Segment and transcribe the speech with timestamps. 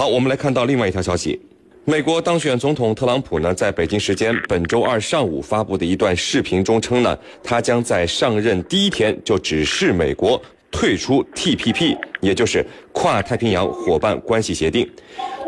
[0.00, 1.38] 好，我们来看到另外一条消息。
[1.84, 10.40] 美国当选总统特朗普呢，在北京时间本周二上午发布的一段视频中称呢，他将在上任第一天就指示美国
[10.70, 14.90] 退出 TPP，也就是跨太平洋伙伴关系协定。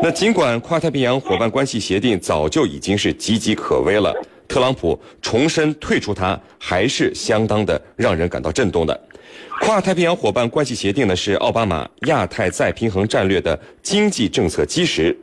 [0.03, 4.15] 那尽管跨太平洋伙伴关系协定早就已经是岌岌可危了，
[4.47, 9.01] 特朗普重申退出它，还是相当的让人感到震动的。
[9.61, 15.17] 跨太平洋伙伴关系协定呢，是奥巴马亚太再平衡战略的经济政策基石。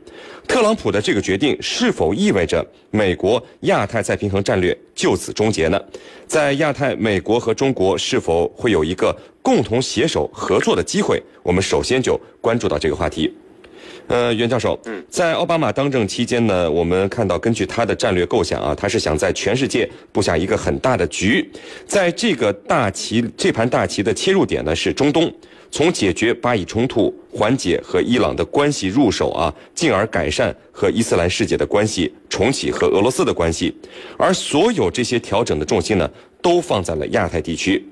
[0.48, 5.80] 特朗普的这个决定是否意味着美国亚太再平衡战略就此终结呢？
[6.26, 11.22] 在亚太，美国和中国是否会有一个共同携手合作的机会？
[11.42, 13.32] 我们首先就关注到这个话题。
[14.10, 15.00] 呃，袁教授，嗯。
[15.08, 21.48] 在奥巴马当政期间呢，我们看到根据他的战略构想啊，他是想在全世界布下一个很大的局，
[21.86, 25.32] 在这个大棋这盘大棋的切入点呢是中东，
[25.70, 33.72] 从解决巴以冲突、缓解和伊朗的关系入手啊，进而改善和伊斯兰世界的关系，重启和俄罗斯的关系，
[34.16, 36.10] 而所有这些调整的重心呢，
[36.42, 37.86] 都放在了亚太地区。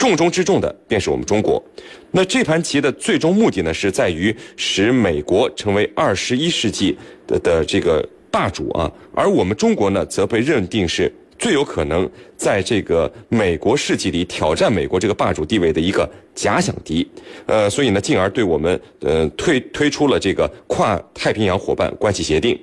[0.00, 1.62] 重中之重的便是我们中国，
[2.10, 17.06] 那这盘棋的最终目的呢，是在于使美国成为二十一世纪的的这个霸主啊，而我们中国呢，则被认定是最有可能在这个美国世纪里挑战美国这个霸主地位的一个假想敌，
[17.44, 22.58] 呃，所以呢，进而对我们呃推推出了这个跨太平洋伙伴关系协定，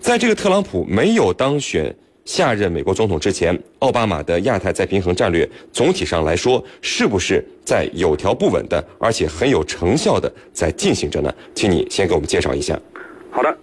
[0.00, 1.94] 在这个特朗普没有当选。
[2.24, 11.34] 下任美国总统之前，奥巴马的亚太再平衡战略总体上来说，是不是在有条不紊的，而且很有成效的在进行着呢？
[11.54, 12.78] 请你先给我们介绍一下。
[13.30, 13.56] 好的，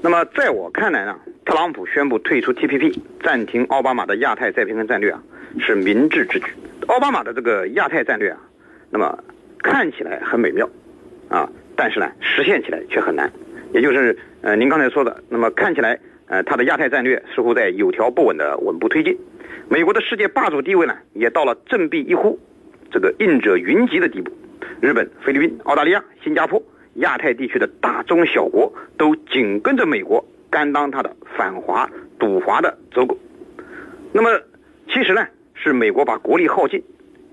[0.00, 5.22] 那么在我看来呢，特朗普宣布退出 TPP，暂停奥巴马的亚太再平衡战略啊，
[5.58, 6.46] 是明智之举。
[6.86, 8.38] 奥巴马的这个亚太战略啊，
[8.90, 9.18] 那么
[9.58, 10.66] 看起来很美妙
[11.28, 13.30] 啊，但是呢，实现起来却很难。
[13.74, 15.98] 也就是呃，您刚才说的，那么看起来。
[16.26, 19.18] 呃，他的亚太战略似乎在有条不紊的稳步推进，
[19.68, 22.38] 美国的世界霸主地位呢，也到了振臂一呼，
[22.90, 24.30] 这个应者云集的地步。
[24.80, 26.62] 日本、菲律宾、澳大利亚、新加坡，
[26.94, 33.18] 亚太地区的大中小国都紧跟着美国，甘当他的反华堵华的走狗。
[34.12, 34.30] 那么，
[34.88, 36.82] 其实呢，是美国把国力耗尽，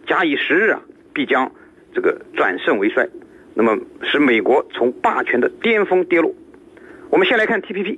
[0.05, 0.81] 假以时日啊，
[1.13, 1.49] 必将
[1.93, 3.07] 这个转盛为衰，
[3.53, 6.33] 那么使美国从霸权的巅峰跌落。
[7.09, 7.97] 我们先来看 TPP。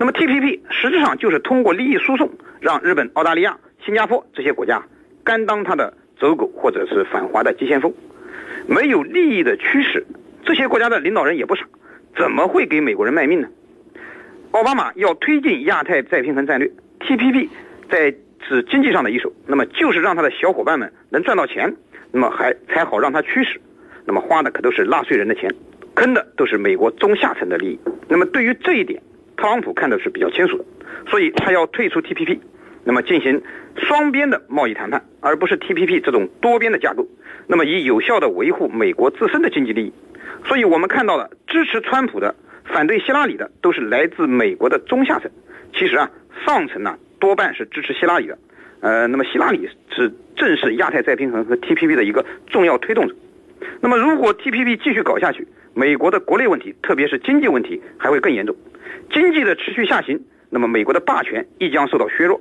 [0.00, 4.82] 那么 TPP 实质上就是通过利益输送，让日本、澳大利亚、新加坡这些国家
[5.22, 7.92] 甘当他的走狗或者是反华的急先锋。
[8.66, 10.06] 没有利益的驱使，
[10.42, 11.66] 这些国家的领导人也不傻，
[12.16, 13.48] 怎么会给美国人卖命呢？
[14.52, 17.50] 奥巴马要推进亚太再平衡战略，TPP
[17.90, 18.10] 在
[18.48, 21.76] 指经济上的一手，那么就是让他的小伙伴们能赚到钱，
[22.10, 23.60] 那么还才好让他驱使，
[24.06, 25.54] 那么花的可都是纳税人的钱，
[25.94, 27.78] 坑的都是美国中下层的利益。
[28.08, 29.02] 那么对于这一点，
[29.40, 30.64] 特朗普看的是比较清楚的，
[31.08, 32.38] 所以他要退出 TPP，
[32.84, 33.42] 那么进行
[33.74, 37.08] 双边的贸易谈判，而不是 TPP 这种多边的架构，
[37.46, 39.92] 那么以有效的维护美国自身的经济利益。
[40.44, 42.34] 所以我们看到了支持川普的、
[42.66, 45.30] 反对希拉里的，都是来自美国的中下层。
[45.74, 46.10] 其实啊，
[46.44, 48.38] 上层呢多半是支持希拉里的，
[48.80, 53.14] 呃，那么希拉里是正是亚太再平衡和 TPP 的一个重要推动者。
[53.80, 58.54] 那么如果 TPP 继续搞下去，美国的国内问题，特别是经济问题，还会更严重。
[59.10, 60.20] 经济的持续下行，
[60.50, 62.40] 那么美国的霸权亦将受到削弱，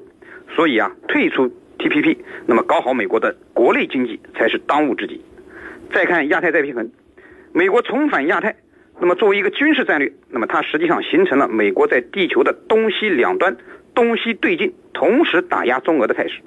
[0.56, 1.47] 所以啊，退出
[1.78, 5.22] TPP，那么搞好美国的国内经济才是当务之急。
[5.94, 6.91] 再看亚太再平衡，
[7.53, 8.56] 美国重返亚太，
[9.00, 13.56] 那么作为一个军事战略，那么它实际上形成了美国在地球的东西两端
[13.96, 16.41] 东西对进，同时打压中俄的态势。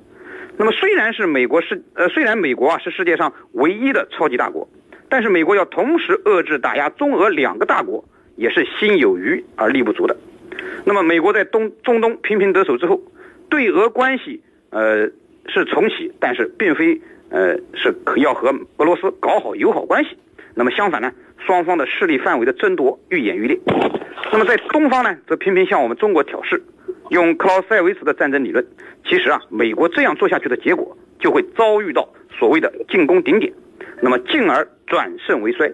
[0.58, 4.68] 那么虽然是美国是呃，虽然美国啊是世界上唯一的超级大国，
[5.12, 8.02] 但是美国要同时遏制打压中俄两个大国。
[8.34, 10.16] 也是心有余而力不足的。
[10.86, 12.98] 那么，美国在东中东频频得手之后，
[13.50, 15.06] 对俄关系呃
[15.46, 20.16] 是重启，但是并非呃是要和俄罗斯搞好友好关系。
[20.54, 21.12] 那么相反呢，
[21.46, 23.60] 双方的势力范围的争夺愈演愈烈。
[24.32, 26.60] 那么在东方呢，则频频向我们中国挑事。
[27.10, 28.66] 用克劳塞维茨的战争理论，
[29.06, 32.08] 其实啊，美国这样做下去的结果，就会遭遇到
[32.38, 33.52] 所谓的进攻顶点，
[34.00, 35.72] 那么进而转盛为衰。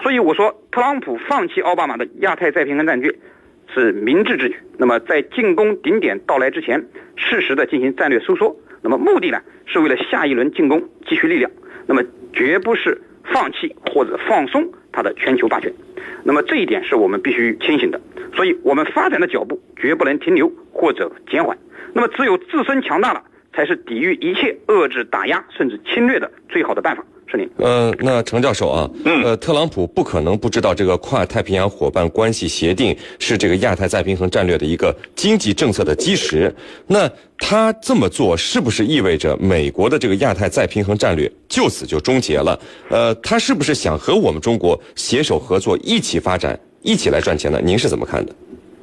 [0.00, 3.12] 所以我说，特朗普放弃奥巴马的亚太再平衡战略
[3.74, 4.56] 是明智之举。
[4.78, 6.86] 那么在进攻顶点到来之前，
[7.16, 11.50] 适时的进行战略收缩，那么目的呢，是为了下一轮进攻积蓄力量。
[11.88, 15.72] 那么绝不是放弃或者放松他的全球霸权。
[16.22, 18.00] 那么这一点是我们必须清醒的。
[18.32, 21.58] 所以我们发展的脚步绝不能停留或者减缓。
[21.94, 27.04] 那么只有自身强大了，才是抵御一切遏制、打压甚至侵略的最好的办法。
[27.28, 27.48] 是您。
[27.56, 36.54] 呃，那程教授啊，嗯呃，特朗普不可能不知道这个跨太平洋伙伴关系协定是这个亚太再平衡战略的一个经济政策的基石。
[36.86, 42.58] 那他这么做是不是意味着美国的这个亚太再平衡战略就此就终结了？
[42.90, 47.58] 呃，他是不是想和我们中国携手合作，一起发展，一起来赚钱呢？
[47.64, 48.34] 您是怎么看的？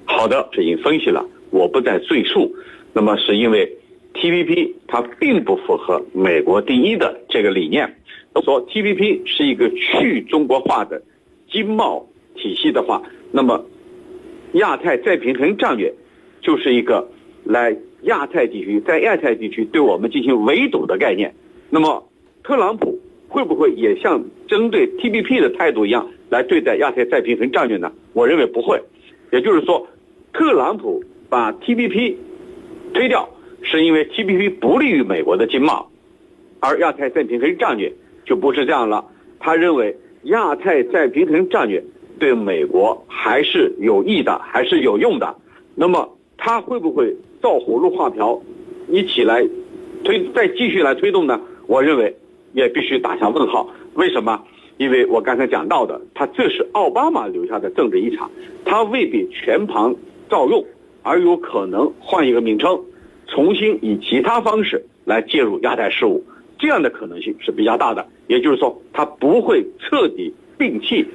[0.06, 2.52] 好的，这已经分析了，我不再赘述。
[2.94, 3.72] 那么是因为
[4.20, 7.96] TPP 它并不符合美国第一的这个理念。
[8.44, 11.02] 说 TPP 是一个去中国化的
[11.52, 13.02] 经贸体系的话，
[13.32, 13.66] 那么
[14.54, 15.94] 亚太再平衡战略
[16.42, 17.10] 就是一个
[17.44, 21.34] 来亚太地区在亚太地区对我们进行围堵的概念。
[21.70, 22.08] 那么
[22.44, 27.92] 特朗普会不会也像针对 TPP 的态度一样来对待亚太再平衡战略呢？
[28.14, 28.82] 我认为不会。
[29.32, 29.88] 也就是说，
[30.34, 32.16] 特朗普把 TPP
[32.94, 33.30] 推掉，
[33.62, 35.90] 是因为 TPP 不利于美国的经贸，
[36.60, 37.92] 而亚太再平衡战略
[38.26, 39.06] 就不是这样了。
[39.40, 41.84] 他认为亚太再平衡战略
[42.20, 45.36] 对美国还是有益的，还是有用的。
[45.76, 48.42] 那么他会不会照葫芦画瓢，
[48.90, 49.48] 一起来
[50.04, 51.40] 推再继续来推动呢？
[51.68, 52.16] 我认为
[52.54, 53.70] 也必须打下问号。
[53.94, 54.44] 为什么？
[54.78, 58.30] 因为我刚才讲到的，他这是奥巴马留下的政治遗产，
[58.64, 59.94] 他未必全盘
[60.30, 60.66] 照用，
[61.04, 62.82] 而有可能换一个名称，
[63.32, 66.24] 重新以其他方式来介入亚太事务，
[66.58, 68.06] 这样的可能性是比较大的。
[68.28, 71.06] 也就是说，他不会彻底摒弃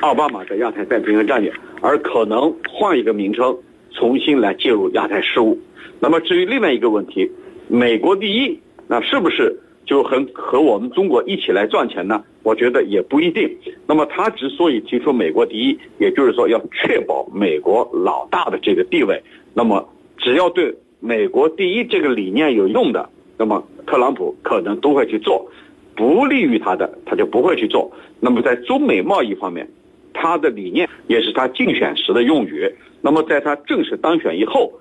[0.00, 3.56] 奥巴马的亚太再平衡战略，而可能换一个名称，
[3.92, 5.58] 重新来介入亚太事务。
[6.00, 7.30] 那么至于另外一个问题，
[7.68, 12.22] 美国第一，那是不是就很和我们中国一起来赚钱呢？
[12.42, 13.50] 我觉得也不一定。
[13.86, 19.22] 那么他之所以提出美国第一，也就是说要确保美国老大的这个地位。
[19.54, 19.86] 那么
[20.16, 25.48] 只要对美国第一这个理念有用的，那么特朗普可能都会去做；
[25.94, 27.90] 不利于他的，他就不会去做。
[28.20, 29.68] 那么在中美贸易方面，
[30.12, 32.74] 他的理念也是他竞选时的用语。
[33.00, 34.72] 那么在他正式当选以后，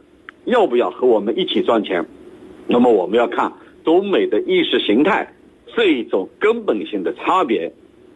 [0.46, 2.04] 要不要和我们一起赚钱？
[2.66, 3.54] 那么我们要看
[3.86, 5.32] 中美的意识形态
[5.76, 7.72] 这一种根本性的差别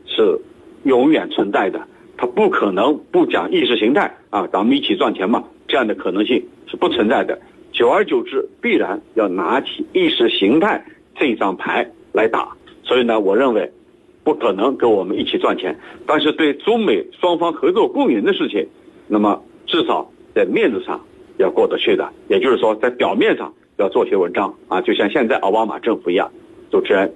[0.08, 0.40] 是
[0.84, 1.88] 永远存在的，
[2.18, 7.40] 他不可能不讲意识形态啊，咱们一起赚钱嘛，这样的可能性是不存在的。
[7.72, 10.86] 久而久之，必然要拿起意识形态
[11.16, 12.50] 这张牌来打。
[12.84, 13.72] 所以呢，我认为
[14.24, 18.68] 不可能跟我们一起赚钱，但是对中美双方合作共赢的事情，
[19.08, 21.00] 那么至少在面子上
[21.38, 26.30] 要过得去的，也就是说在表面上要做些文章啊，就像现在奥巴马政府一样。
[26.70, 27.14] 主持人，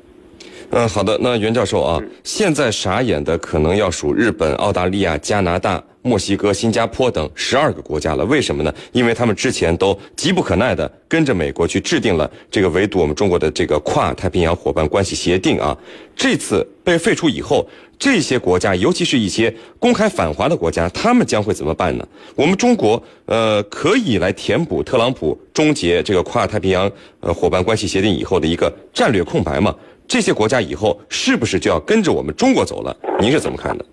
[0.72, 1.18] 嗯，好的。
[1.22, 8.26] 那袁教授啊，现在傻眼的可能要数日本、澳大利亚、加拿大、墨西哥、新加坡等十二个国家了。
[8.26, 8.74] 为什么呢？
[8.92, 15.78] 因为他们之前都急不可耐的跟着美国去制定了这个围堵我们中国的这个跨太平洋伙伴关系协定啊。
[16.16, 17.68] 这次被废除以后，
[18.00, 22.08] 这些国家，尤其是一些公开反华的国家，他们将会怎么办呢？
[22.36, 29.76] 我们中国呃可以来填补特朗普终结这个跨太平洋呃伙伴关系协定以后的一个战略空白吗？
[30.08, 32.96] 这些国家以后是不是就要跟着我们中国走了？
[33.20, 33.86] 您是怎么看的？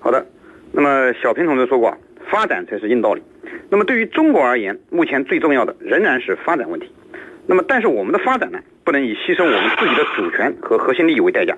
[0.00, 0.24] 好的，
[0.72, 1.96] 那么小平同志说过，
[2.30, 3.22] 发展才是硬道理。
[3.70, 6.90] 那么对于中国而言，目前最重要的仍然是发展问题。
[7.46, 11.56] 那么但是我们的发展呢，不能以牺牲我们自己的主权和核心利益为代价。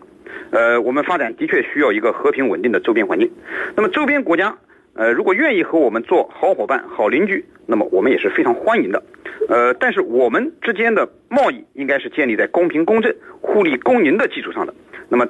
[0.50, 3.30] 呃，我们发展的确需要一个和平稳定的周边环境。
[3.74, 4.56] 那么周边国家，
[4.94, 9.02] 呃，如果愿意和我们做好伙伴、好邻居，那么我们也是非常欢迎的。
[9.48, 14.74] 呃，但是我们之间的贸易应该是建立在公平公正、互利共赢的基础上的。
[15.08, 15.26] 那么，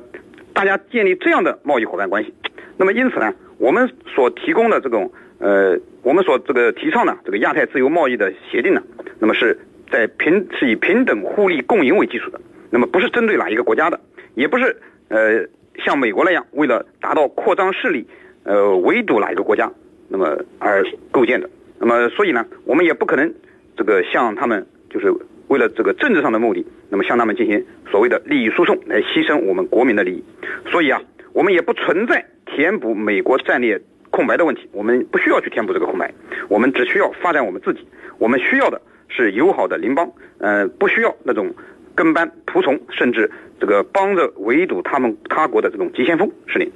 [0.55, 2.33] 大家建立这样的贸易伙伴关系，
[2.79, 8.83] 那么因此呢，我们所提供的这种呃，我们所这个提倡的这个亚太自由贸易的协定呢，
[9.19, 9.59] 那么是
[9.91, 12.41] 在平是以平等互利共赢为基础的。
[12.71, 14.01] 那么不是针对哪一个国家的，
[14.35, 14.75] 也不是
[15.09, 15.47] 呃
[15.85, 18.07] 像美国那样为了达到扩张势力，
[18.45, 19.71] 呃围堵哪一个国家，
[20.09, 21.51] 那么而构建的。
[21.79, 23.31] 那么所以呢，我们也不可能。
[23.77, 25.13] 这个向他们就是
[25.49, 30.25] 为了这个政治上的目的，那么向他们进行所谓的利益输送，来牺牲我们国民的利益。
[30.71, 31.01] 所以啊，
[31.33, 33.81] 我们也不存在填补美国战略
[34.11, 36.13] 空白的问题，我们不需要去填补这个空白，
[36.49, 37.81] 我们只需要发展我们自己。
[38.19, 41.55] 我们需要的是友好的邻邦，呃，不需要那种
[41.95, 43.31] 跟班仆从，甚至
[43.61, 46.31] 这个帮着围堵他们他国的这种急先锋。
[46.47, 46.71] 是您。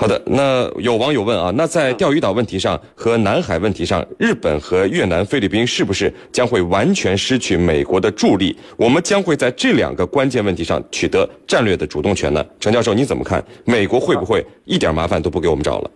[0.00, 8.56] 好的，那有网友问啊，那在钓鱼岛问题上和南海问题上，日本和越南、菲律宾是不是将会完全失去美国的助力？
[8.78, 12.42] 我们将会在这两个关键问题上取得战略的主动权呢？
[12.58, 13.44] 陈教授，你怎么看？
[13.66, 15.90] 美国会不会一点麻烦都不给我们找了？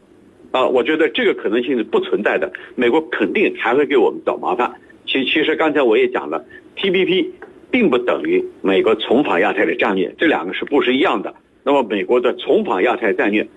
[0.50, 4.70] 啊，我觉得这个可能性是不存在的，美国肯定还会给我们找麻烦。
[5.06, 6.44] 其其实刚才我也讲了
[6.76, 7.28] ，TPP
[7.70, 11.34] 并不等于美国重返亚太的战略，这两个是不是一样的？
[11.62, 13.48] 那么美国的重返亚太战略，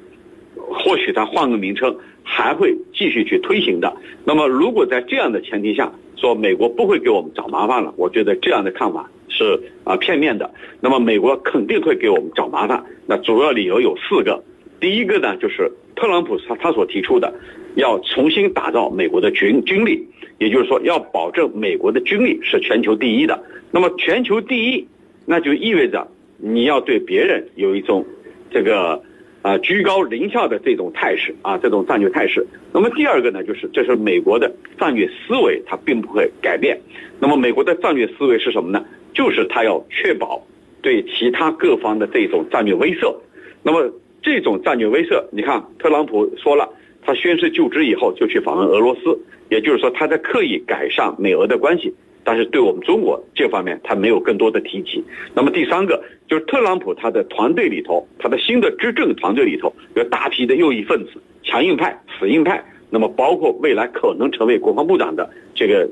[0.69, 3.95] 或许它换个名称还会继续去推行的。
[4.25, 10.51] 那么如果在这样的前提下说美国不会给我们找麻烦了，我觉得这样的看法是啊片面的。
[10.81, 14.43] 那么美国肯定会给我们找麻烦，那主要理由有四个。
[14.79, 17.33] 第一个呢，就是特朗普他他所提出的，
[17.75, 20.07] 要重新打造美国的军军力，
[20.37, 23.43] 也就是说要保证美国的军力是全球第一的。
[23.71, 24.87] 那么全球第一，
[25.25, 26.07] 那就意味着
[26.37, 28.05] 你要对别人有一种
[28.51, 29.01] 这个
[29.41, 32.45] 啊居高临下的这种态势啊，这种战略态势。
[32.73, 36.79] 那么第二个呢，就是这是美国的战略思维，它并不会改变。
[37.19, 38.85] 那么美国的战略思维是什么呢？
[39.13, 40.45] 就是它要确保
[40.81, 43.15] 对其他各方的这种战略威慑。
[43.63, 43.91] 那么
[44.21, 46.69] 这种战略威慑，你看特朗普说了，
[47.01, 51.93] 他宣誓就职以后就去访问俄罗斯，也就是说他在刻意改善美俄的关系。
[52.27, 55.01] 但是对我们中国这方面，他没有更多的提及。
[55.33, 62.61] 那么第三个就是特朗普他的团队里头，他的新的执政团队里头有大批的右翼分子、强硬派、死硬派。
[62.89, 65.89] 那么包括未来可能成为国防部长的这个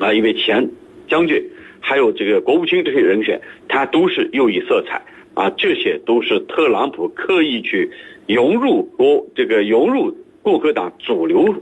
[0.00, 0.68] 啊一位前
[1.08, 1.40] 将军，
[1.78, 5.00] 还有这个国务卿这些人选，他都是右翼色彩。
[5.34, 7.88] 啊，这些都是特朗普刻意去
[8.26, 11.54] 融入国这个融入共和党主流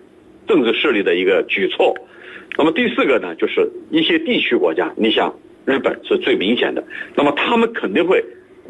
[0.49, 1.95] 政治势力的一个举措。
[2.57, 8.25] 那么第四个呢，就是一些地区国家，你想日本是最明显的，那么他们肯定会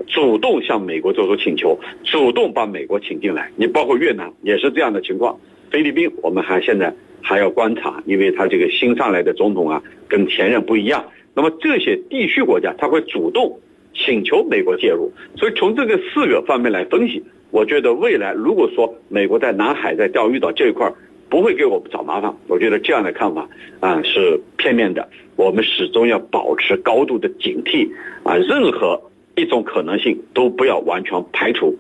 [0.07, 3.51] 主动向美国做出请求，主动把美国请进来。
[3.57, 5.39] 你包括越南也是这样的情况，
[5.71, 11.05] 菲律宾我们还现在还要观察，因为他这个新上来的总统啊跟前任不一样。
[11.35, 13.59] 那么这些地区国家他会主动。
[13.93, 20.95] 请求美国介入，所以从这个四个方面来分析，我觉得未来如果说美国在南海、在钓鱼岛这一块儿
[21.31, 25.09] 不会给我们找麻烦，我觉得这样的看法啊是片面的。
[25.37, 27.89] 我们始终要保持高度的警惕
[28.25, 29.01] 啊，任何
[29.37, 31.75] 一种可能性都不要完全排除。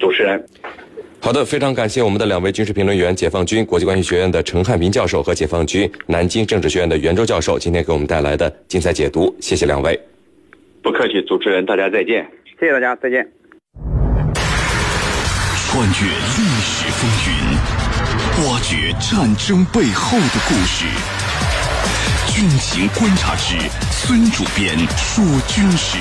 [0.00, 0.42] 主持人，
[1.20, 10.00] 好的，非常感谢我们的两位军事评论员，解放军国际关系学院的陈汉平教授和解放军南京政治学院的袁周教授，今天给我们带来的精彩解读，谢谢两位。
[10.82, 12.26] 不客气，主持人，大家再见。
[12.58, 13.30] 谢谢大家，再见。
[15.68, 17.51] 穿越历史风云，
[18.38, 20.86] 挖掘战争背后的故事。
[22.34, 23.56] 军情观察之
[23.90, 25.98] 孙主编说军事。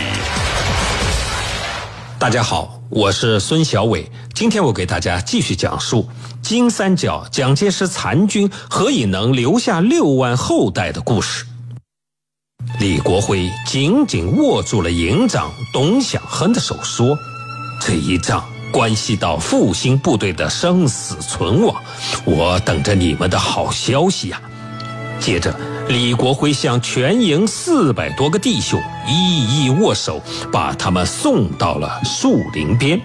[2.18, 6.08] 大家好，我是孙小伟，今天我给大家继续讲述
[6.42, 11.46] 金三角蒋介石残军何以能留下六万后代的故事。
[12.80, 17.18] 李国辉紧紧握住了营长董响亨的手，说
[17.82, 21.76] ：“这一仗关系到复兴部队的生死存亡，
[22.26, 24.42] 我等着你们的好消息呀。”
[25.20, 25.56] 接着，
[25.88, 30.20] 李国辉向全营四百多个弟兄一一握手，
[30.52, 33.00] 把他们送到了树林边。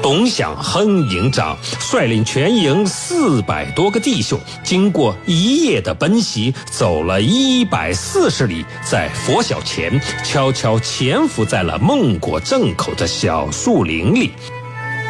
[0.00, 14.30] 董响亨营长率领全营四百多个弟兄，经过一夜的奔袭，走了一百四十里，在佛晓前悄悄潜伏在了孟果镇口的小树林里。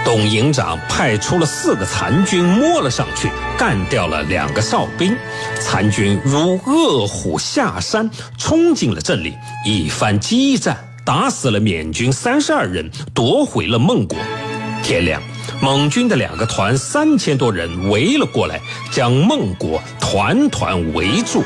[0.05, 5.14] 董营长派出了四个残军摸了上去，干掉了两个哨兵。
[5.61, 9.35] 残军如饿虎下山，冲进了镇里，
[9.67, 14.17] 一番激战，打死了缅军三十二人，夺回了孟国。
[14.83, 15.21] 天亮，
[15.61, 18.59] 蒙军的两个团三千多人围了过来，
[18.90, 21.45] 将孟国团团围住。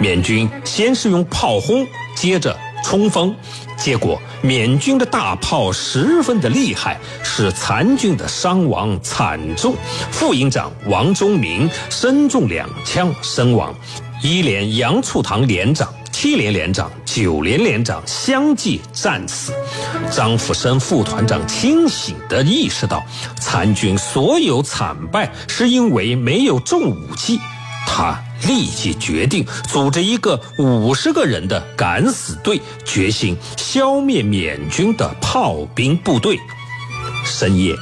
[0.00, 3.34] 缅军先是用炮轰，接着冲锋，
[3.78, 9.74] 结果缅军的大炮十分的厉害，使残军的伤亡惨重。
[10.10, 13.74] 副营长王忠明身中两枪身亡，
[14.22, 15.88] 一连杨处堂连长。
[16.10, 19.52] 七连连长、九连连长相继战死。
[20.10, 23.00] 张富生副团长清醒地意识到，
[23.40, 27.38] 残军所有惨败是因为没有重武器。
[27.86, 36.38] 他立即决定组织一个五十个人的敢死队，决心消灭缅军的炮兵部队。
[37.24, 37.74] 深夜，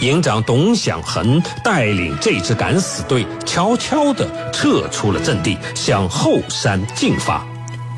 [0.00, 7.44] 营长董响恒带领这支敢死队，悄悄地撤出了阵地，向后山进发。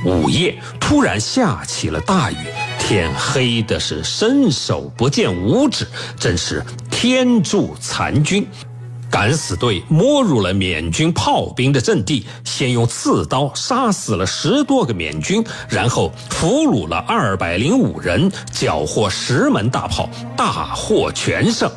[0.07, 2.37] 午夜突然下起了大雨，
[2.79, 5.87] 天黑的是伸手不见五指，
[6.19, 8.47] 真是天助残军。
[9.15, 21.71] 敢死队摸入了缅军炮兵的阵地，先用刺刀杀死了十多个缅军，然后俘虏了二百零五人，缴获十门大炮，大获全胜。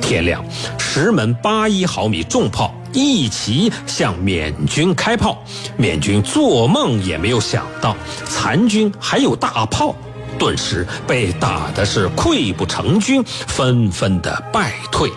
[0.00, 0.44] 天亮，
[0.80, 5.40] 十门八一毫米重炮一齐向缅军开炮，
[5.76, 9.94] 缅军做梦也没有想到残军还有大炮，
[10.40, 15.08] 顿时被打的是溃不成军，纷纷的败退。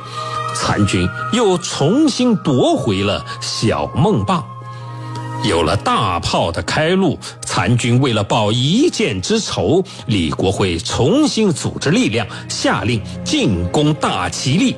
[0.55, 4.43] 残军又重新夺回了小孟坝。
[5.43, 14.75] 有了大炮的开路，残军为了报一箭之仇，李国辉重新组织力量，下令进攻大齐力。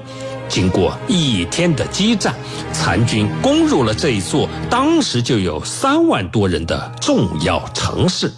[0.48, 2.34] 经过一天的激战，
[2.72, 8.32] 残军攻入了这一座当时就有三万多人的重要城市。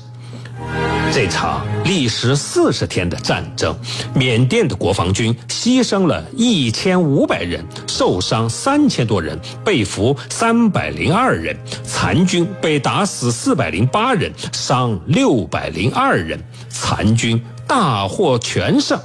[1.14, 3.74] 这场历时四十天的战争，
[4.14, 16.38] 缅甸的国防军牺牲了一千五百人，受伤三千多人，被俘三百零二人，残军被打死四百零八人，伤六百零二人，
[16.70, 19.00] 残军大获全胜。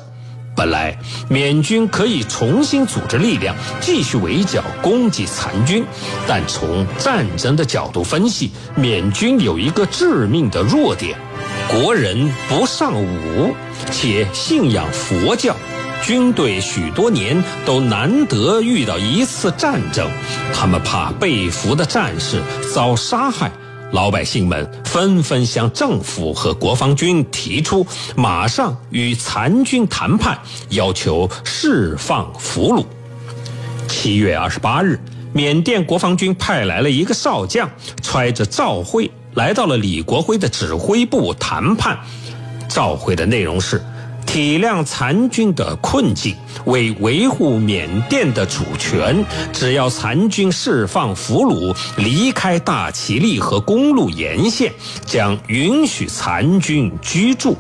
[0.57, 5.85] 本来缅军可以重新组织力量，继续围剿攻击残军，
[6.27, 11.17] 但从战争的角度分析，缅军有一个致命的弱点。
[11.71, 13.55] 国人不尚武，
[13.93, 15.55] 且信仰佛教，
[16.03, 20.11] 军队许多年都难得遇到一次战争，
[20.53, 22.43] 他们怕被俘的战士
[22.75, 23.53] 遭杀害，
[23.93, 27.87] 老百姓们纷纷向政府和国防军提出
[28.17, 30.37] 马上与残军谈判，
[30.71, 32.85] 要求释放俘虏。
[33.87, 34.99] 七月二十八日，
[35.33, 37.71] 缅甸国防军派来了一个少将，
[38.03, 39.11] 揣着照会。
[39.35, 41.97] 来到了李国辉的指挥部谈判，
[42.69, 43.81] 召会的内容是
[44.27, 46.35] 体谅残军的困境，
[46.65, 54.73] 为维护缅甸的主权，只要残军释放俘虏，离开大其力和公路沿线，
[55.07, 57.57] 将允许残军居住。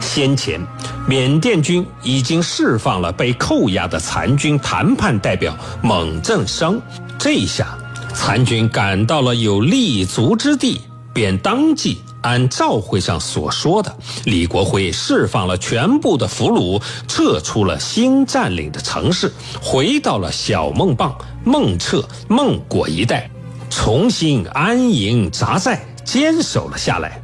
[0.00, 0.60] 先前，
[1.06, 6.80] 缅甸军已经释放了被扣押的残军谈判代表蒙正生，
[7.18, 7.78] 这一下，
[8.14, 10.80] 残军感到了有立足之地。
[11.14, 23.28] 便当即按照会上所说的，李国辉释放了全部的俘虏，撤出了新占领的城市，回到了小孟棒、孟彻、孟果一带，
[23.68, 27.20] 重新安营扎寨，坚守了下来。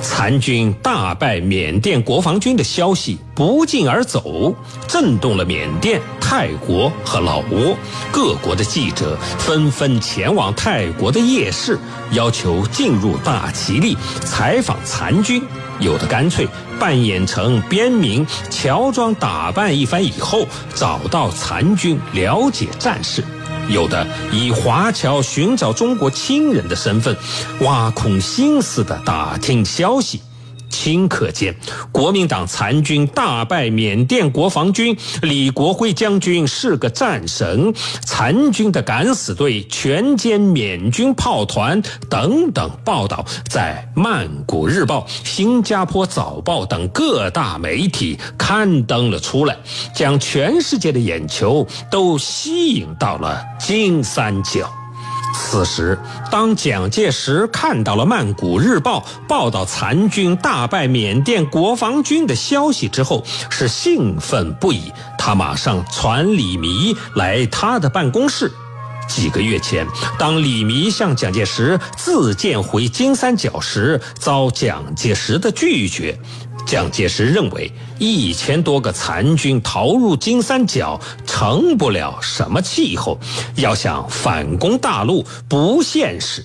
[0.00, 4.54] 残军大败缅甸国防军的消息不胫而走，
[4.86, 7.76] 震动了缅甸、泰国和老挝
[8.12, 11.78] 各国的记者，纷纷前往泰国的夜市，
[12.12, 15.42] 要求进入大其力采访残军。
[15.80, 16.48] 有的干脆
[16.80, 23.22] 扮演成边民，乔装打扮一番以后，找到残军了解战事。
[23.68, 27.16] 有的以华侨寻找中国亲人的身份，
[27.60, 30.20] 挖空心思的打听消息。
[30.70, 31.54] 顷刻间，
[31.92, 49.56] 国民党残军大败缅甸国防军，李国辉将军是个战神，残军的敢死队全歼缅军炮团等等报道，在《曼谷日报》《新加坡早报》等各大媒体刊登了出来，
[49.94, 54.77] 将全世界的眼球都吸引到了金三角。
[55.34, 55.98] 此时，
[56.30, 64.92] 当蒋介石看到了《曼谷日报》报道残军大败缅甸国防军的消息之后，是兴奋不已。
[65.18, 68.52] 他马上传李弥来他的办公室。
[69.08, 69.86] 几个月前，
[70.18, 76.18] 当李弥向蒋介石自荐回金三角时，遭蒋介石的拒绝。
[76.68, 83.18] 蒋介石认为一千多个残军逃入金三角成不了什么气候，
[83.56, 86.44] 要想反攻大陆不现实，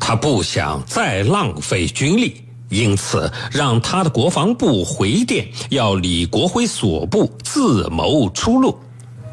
[0.00, 8.78] 他不想再浪费军力，因此让他的国防部回电要李国辉所部自谋出路。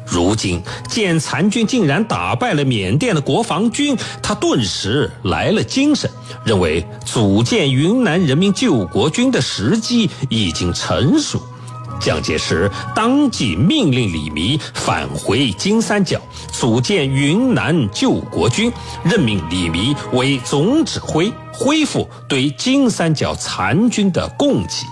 [0.06, 6.10] 如今见残军竟然打败了缅甸的国防军，他顿时来了精神，
[6.44, 11.40] 认为组建云南人民救国军的时机已经成熟。
[11.98, 16.20] 蒋介石当即命令李弥返回金三角，
[16.52, 18.70] 组建云南救国军，
[19.02, 24.86] 任命李弥为总指挥，恢复对金三角残军的供给。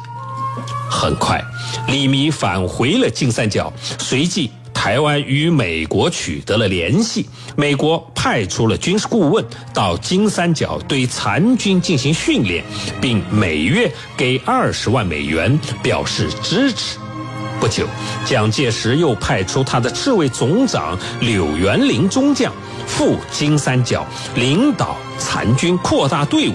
[0.90, 1.42] 很快，
[1.88, 4.50] 李弥返回了金三角，随即。
[4.84, 9.42] 台湾与美国取得了联系，美国派出了军事顾问
[9.72, 12.62] 到金三角对残军进行训练，
[13.00, 16.98] 并每月给二十万美元表示支持。
[17.58, 17.86] 不久，
[18.26, 22.52] 蒋介石又派出他的赤卫总长柳元林中将
[22.86, 26.54] 赴金三角领导残军扩大队伍。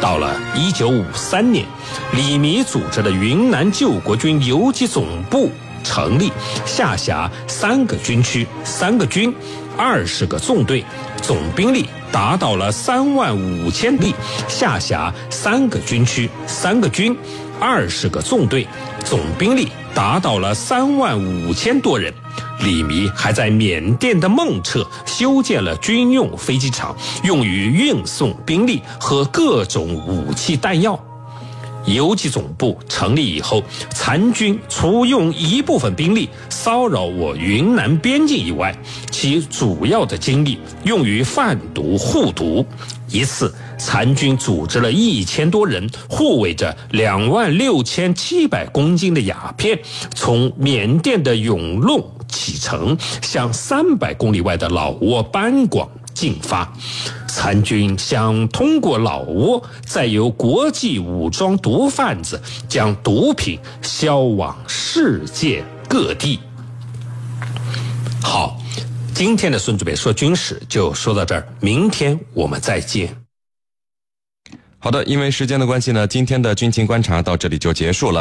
[0.00, 1.64] 到了一九五三年，
[2.12, 5.48] 李弥组织的云南救国军游击总部。
[5.82, 6.32] 成立，
[6.64, 9.34] 下辖三个军区、三个军、
[9.76, 10.84] 二十个纵队，
[11.20, 14.14] 总兵力达到了三万五千力。
[14.48, 17.16] 下辖三个军区、三个军、
[17.60, 18.66] 二十个纵队，
[19.04, 22.12] 总兵力达到了三万五千多人。
[22.60, 30.98] 李弥还在缅甸的孟彻修建了军用飞机场，用于运送兵力和各种武器弹药。
[31.86, 38.74] 游击总部成立以后，残军除用一部分兵力骚扰我云南边境以外，
[39.10, 42.64] 其主要的精力用于贩毒护毒。
[43.08, 49.78] 一次，残军组织了一千多人，护卫着两万六千七百公斤的鸦片，
[50.14, 56.72] 从缅甸的永隆启程，向三百公里外的老挝班广进发。
[57.28, 66.40] 残军想通过老挝，再由国际武装毒贩子将毒品销往世界各地。
[68.22, 68.58] 好。
[69.14, 73.14] 今天的孙主北说军事就说到这儿，明天我们再见。
[74.78, 78.20] 好的，因为时间的关系呢，今天的军情观察到这里就结束了。